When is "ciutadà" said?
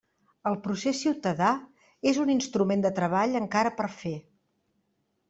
1.03-1.49